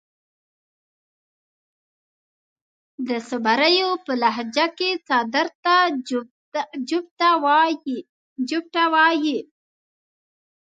[3.07, 5.75] د صبريو پۀ لهجه کې څادر ته
[6.89, 9.39] جوبټه وايي.